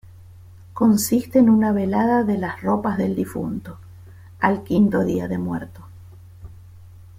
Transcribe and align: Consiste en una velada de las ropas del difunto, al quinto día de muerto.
Consiste 0.73 1.37
en 1.37 1.47
una 1.47 1.71
velada 1.73 2.23
de 2.23 2.35
las 2.39 2.59
ropas 2.63 2.97
del 2.97 3.15
difunto, 3.15 3.77
al 4.39 4.63
quinto 4.63 5.03
día 5.05 5.27
de 5.27 5.37
muerto. 5.37 5.83